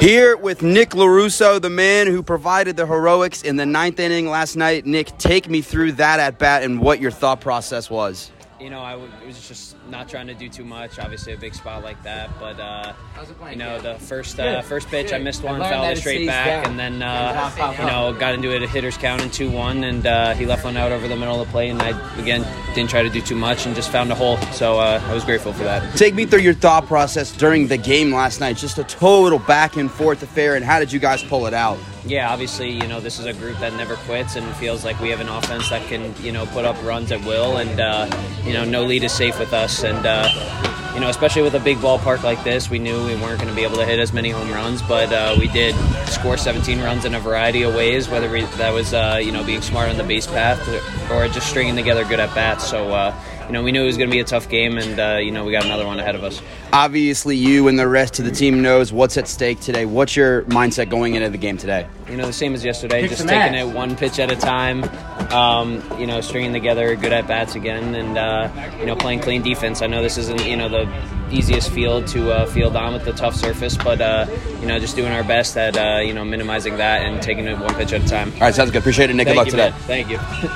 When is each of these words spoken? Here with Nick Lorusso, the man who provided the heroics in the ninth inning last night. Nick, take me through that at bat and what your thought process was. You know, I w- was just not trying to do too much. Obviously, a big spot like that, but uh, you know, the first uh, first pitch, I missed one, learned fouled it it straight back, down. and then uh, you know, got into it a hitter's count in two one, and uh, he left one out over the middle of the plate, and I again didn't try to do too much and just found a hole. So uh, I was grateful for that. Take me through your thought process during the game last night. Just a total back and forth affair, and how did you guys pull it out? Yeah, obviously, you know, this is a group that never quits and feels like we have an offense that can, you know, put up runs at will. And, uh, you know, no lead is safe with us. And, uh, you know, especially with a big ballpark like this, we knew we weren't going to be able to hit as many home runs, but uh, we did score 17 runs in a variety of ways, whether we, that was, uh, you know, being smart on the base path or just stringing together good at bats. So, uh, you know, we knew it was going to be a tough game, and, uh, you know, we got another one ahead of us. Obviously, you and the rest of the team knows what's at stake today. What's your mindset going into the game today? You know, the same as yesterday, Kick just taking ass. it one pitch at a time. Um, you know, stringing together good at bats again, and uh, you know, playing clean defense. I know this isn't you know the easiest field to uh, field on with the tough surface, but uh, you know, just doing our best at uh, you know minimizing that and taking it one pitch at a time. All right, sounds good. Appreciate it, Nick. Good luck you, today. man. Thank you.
Here 0.00 0.36
with 0.36 0.62
Nick 0.62 0.90
Lorusso, 0.90 1.60
the 1.60 1.70
man 1.70 2.06
who 2.06 2.22
provided 2.22 2.76
the 2.76 2.86
heroics 2.86 3.42
in 3.42 3.56
the 3.56 3.66
ninth 3.66 3.98
inning 3.98 4.28
last 4.28 4.54
night. 4.54 4.86
Nick, 4.86 5.18
take 5.18 5.50
me 5.50 5.60
through 5.60 5.92
that 5.92 6.20
at 6.20 6.38
bat 6.38 6.62
and 6.62 6.80
what 6.80 7.00
your 7.00 7.10
thought 7.10 7.40
process 7.40 7.90
was. 7.90 8.30
You 8.60 8.70
know, 8.70 8.80
I 8.80 8.92
w- 8.92 9.10
was 9.24 9.46
just 9.46 9.76
not 9.88 10.08
trying 10.08 10.26
to 10.26 10.34
do 10.34 10.48
too 10.48 10.64
much. 10.64 10.98
Obviously, 10.98 11.32
a 11.32 11.36
big 11.36 11.54
spot 11.54 11.84
like 11.84 12.02
that, 12.02 12.28
but 12.40 12.58
uh, 12.58 12.92
you 13.50 13.56
know, 13.56 13.80
the 13.80 13.94
first 14.00 14.40
uh, 14.40 14.62
first 14.62 14.88
pitch, 14.88 15.12
I 15.12 15.18
missed 15.18 15.44
one, 15.44 15.60
learned 15.60 15.72
fouled 15.72 15.88
it 15.90 15.98
it 15.98 16.00
straight 16.00 16.26
back, 16.26 16.64
down. 16.64 16.72
and 16.72 16.78
then 16.78 17.02
uh, 17.02 17.74
you 17.78 17.86
know, 17.86 18.12
got 18.18 18.34
into 18.34 18.52
it 18.52 18.64
a 18.64 18.66
hitter's 18.66 18.96
count 18.96 19.22
in 19.22 19.30
two 19.30 19.48
one, 19.48 19.84
and 19.84 20.04
uh, 20.04 20.34
he 20.34 20.44
left 20.44 20.64
one 20.64 20.76
out 20.76 20.90
over 20.90 21.06
the 21.06 21.14
middle 21.14 21.40
of 21.40 21.46
the 21.46 21.52
plate, 21.52 21.70
and 21.70 21.80
I 21.80 21.90
again 22.20 22.44
didn't 22.74 22.90
try 22.90 23.02
to 23.04 23.10
do 23.10 23.20
too 23.20 23.36
much 23.36 23.64
and 23.64 23.76
just 23.76 23.92
found 23.92 24.10
a 24.10 24.16
hole. 24.16 24.38
So 24.52 24.80
uh, 24.80 25.00
I 25.06 25.14
was 25.14 25.24
grateful 25.24 25.52
for 25.52 25.62
that. 25.62 25.96
Take 25.96 26.16
me 26.16 26.26
through 26.26 26.40
your 26.40 26.54
thought 26.54 26.86
process 26.86 27.30
during 27.36 27.68
the 27.68 27.78
game 27.78 28.12
last 28.12 28.40
night. 28.40 28.56
Just 28.56 28.78
a 28.78 28.84
total 28.84 29.38
back 29.38 29.76
and 29.76 29.88
forth 29.88 30.20
affair, 30.24 30.56
and 30.56 30.64
how 30.64 30.80
did 30.80 30.92
you 30.92 30.98
guys 30.98 31.22
pull 31.22 31.46
it 31.46 31.54
out? 31.54 31.78
Yeah, 32.06 32.30
obviously, 32.32 32.70
you 32.70 32.86
know, 32.86 33.00
this 33.00 33.18
is 33.18 33.26
a 33.26 33.32
group 33.32 33.58
that 33.58 33.74
never 33.74 33.96
quits 33.96 34.36
and 34.36 34.46
feels 34.56 34.84
like 34.84 34.98
we 35.00 35.10
have 35.10 35.20
an 35.20 35.28
offense 35.28 35.68
that 35.70 35.86
can, 35.88 36.14
you 36.22 36.32
know, 36.32 36.46
put 36.46 36.64
up 36.64 36.82
runs 36.82 37.12
at 37.12 37.22
will. 37.24 37.58
And, 37.58 37.80
uh, 37.80 38.08
you 38.44 38.52
know, 38.52 38.64
no 38.64 38.84
lead 38.84 39.04
is 39.04 39.12
safe 39.12 39.38
with 39.38 39.52
us. 39.52 39.84
And, 39.84 40.06
uh, 40.06 40.28
you 40.94 41.00
know, 41.00 41.10
especially 41.10 41.42
with 41.42 41.54
a 41.54 41.60
big 41.60 41.76
ballpark 41.78 42.22
like 42.22 42.42
this, 42.44 42.70
we 42.70 42.78
knew 42.78 43.04
we 43.06 43.14
weren't 43.16 43.40
going 43.40 43.48
to 43.48 43.54
be 43.54 43.62
able 43.62 43.76
to 43.76 43.84
hit 43.84 43.98
as 44.00 44.12
many 44.12 44.30
home 44.30 44.50
runs, 44.50 44.82
but 44.82 45.12
uh, 45.12 45.36
we 45.38 45.48
did 45.48 45.74
score 46.06 46.36
17 46.36 46.80
runs 46.80 47.04
in 47.04 47.14
a 47.14 47.20
variety 47.20 47.62
of 47.62 47.74
ways, 47.74 48.08
whether 48.08 48.30
we, 48.30 48.42
that 48.56 48.72
was, 48.72 48.94
uh, 48.94 49.20
you 49.22 49.30
know, 49.30 49.44
being 49.44 49.62
smart 49.62 49.90
on 49.90 49.96
the 49.96 50.04
base 50.04 50.26
path 50.26 50.58
or 51.10 51.28
just 51.28 51.48
stringing 51.48 51.76
together 51.76 52.04
good 52.04 52.20
at 52.20 52.34
bats. 52.34 52.68
So, 52.68 52.88
uh, 52.88 53.14
you 53.48 53.54
know, 53.54 53.62
we 53.62 53.72
knew 53.72 53.82
it 53.82 53.86
was 53.86 53.96
going 53.96 54.10
to 54.10 54.14
be 54.14 54.20
a 54.20 54.24
tough 54.24 54.48
game, 54.50 54.76
and, 54.76 55.00
uh, 55.00 55.16
you 55.16 55.30
know, 55.30 55.44
we 55.44 55.52
got 55.52 55.64
another 55.64 55.86
one 55.86 55.98
ahead 55.98 56.14
of 56.14 56.22
us. 56.22 56.42
Obviously, 56.70 57.34
you 57.34 57.66
and 57.68 57.78
the 57.78 57.88
rest 57.88 58.18
of 58.18 58.26
the 58.26 58.30
team 58.30 58.60
knows 58.60 58.92
what's 58.92 59.16
at 59.16 59.26
stake 59.26 59.58
today. 59.60 59.86
What's 59.86 60.14
your 60.14 60.42
mindset 60.42 60.90
going 60.90 61.14
into 61.14 61.30
the 61.30 61.38
game 61.38 61.56
today? 61.56 61.88
You 62.10 62.18
know, 62.18 62.26
the 62.26 62.32
same 62.32 62.52
as 62.52 62.62
yesterday, 62.62 63.00
Kick 63.00 63.10
just 63.10 63.22
taking 63.22 63.56
ass. 63.56 63.66
it 63.66 63.74
one 63.74 63.96
pitch 63.96 64.18
at 64.18 64.30
a 64.30 64.36
time. 64.36 64.84
Um, 65.32 65.82
you 65.98 66.06
know, 66.06 66.20
stringing 66.20 66.52
together 66.52 66.94
good 66.94 67.12
at 67.12 67.26
bats 67.26 67.54
again, 67.54 67.94
and 67.94 68.18
uh, 68.18 68.50
you 68.78 68.86
know, 68.86 68.96
playing 68.96 69.20
clean 69.20 69.42
defense. 69.42 69.80
I 69.80 69.86
know 69.86 70.02
this 70.02 70.18
isn't 70.18 70.44
you 70.46 70.56
know 70.56 70.68
the 70.68 70.90
easiest 71.30 71.70
field 71.70 72.06
to 72.08 72.32
uh, 72.32 72.46
field 72.46 72.76
on 72.76 72.92
with 72.92 73.04
the 73.04 73.12
tough 73.12 73.34
surface, 73.34 73.76
but 73.76 74.00
uh, 74.00 74.26
you 74.60 74.66
know, 74.66 74.78
just 74.78 74.96
doing 74.96 75.12
our 75.12 75.24
best 75.24 75.56
at 75.56 75.76
uh, 75.76 76.00
you 76.00 76.12
know 76.12 76.24
minimizing 76.24 76.76
that 76.78 77.02
and 77.02 77.22
taking 77.22 77.46
it 77.46 77.58
one 77.58 77.74
pitch 77.74 77.92
at 77.92 78.02
a 78.02 78.08
time. 78.08 78.32
All 78.34 78.40
right, 78.40 78.54
sounds 78.54 78.70
good. 78.70 78.78
Appreciate 78.78 79.10
it, 79.10 79.14
Nick. 79.14 79.28
Good 79.28 79.36
luck 79.36 79.46
you, 79.46 79.52
today. 79.52 79.70
man. 79.70 79.80
Thank 79.80 80.10
you. 80.10 80.18